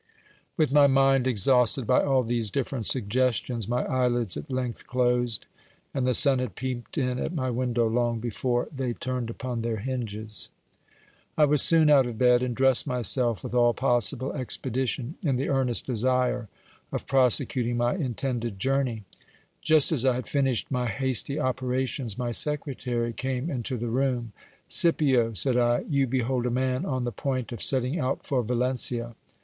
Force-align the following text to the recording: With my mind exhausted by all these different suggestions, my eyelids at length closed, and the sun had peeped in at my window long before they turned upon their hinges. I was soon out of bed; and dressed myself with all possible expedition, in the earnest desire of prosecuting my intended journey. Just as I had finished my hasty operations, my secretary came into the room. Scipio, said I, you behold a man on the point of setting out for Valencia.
With 0.57 0.71
my 0.71 0.87
mind 0.87 1.27
exhausted 1.27 1.85
by 1.85 2.01
all 2.03 2.23
these 2.23 2.49
different 2.49 2.87
suggestions, 2.87 3.67
my 3.67 3.85
eyelids 3.85 4.35
at 4.35 4.49
length 4.49 4.87
closed, 4.87 5.45
and 5.93 6.07
the 6.07 6.15
sun 6.15 6.39
had 6.39 6.55
peeped 6.55 6.97
in 6.97 7.19
at 7.19 7.35
my 7.35 7.51
window 7.51 7.87
long 7.87 8.19
before 8.19 8.67
they 8.75 8.93
turned 8.93 9.29
upon 9.29 9.61
their 9.61 9.75
hinges. 9.77 10.49
I 11.37 11.45
was 11.45 11.61
soon 11.61 11.91
out 11.91 12.07
of 12.07 12.17
bed; 12.17 12.41
and 12.41 12.55
dressed 12.55 12.87
myself 12.87 13.43
with 13.43 13.53
all 13.53 13.75
possible 13.75 14.33
expedition, 14.33 15.17
in 15.21 15.35
the 15.35 15.49
earnest 15.49 15.85
desire 15.85 16.49
of 16.91 17.05
prosecuting 17.05 17.77
my 17.77 17.93
intended 17.93 18.57
journey. 18.57 19.03
Just 19.61 19.91
as 19.91 20.03
I 20.03 20.15
had 20.15 20.25
finished 20.25 20.71
my 20.71 20.87
hasty 20.87 21.39
operations, 21.39 22.17
my 22.17 22.31
secretary 22.31 23.13
came 23.13 23.51
into 23.51 23.77
the 23.77 23.89
room. 23.91 24.31
Scipio, 24.67 25.33
said 25.35 25.57
I, 25.57 25.81
you 25.81 26.07
behold 26.07 26.47
a 26.47 26.49
man 26.49 26.85
on 26.87 27.03
the 27.03 27.11
point 27.11 27.51
of 27.51 27.61
setting 27.61 27.99
out 27.99 28.25
for 28.25 28.41
Valencia. 28.41 29.13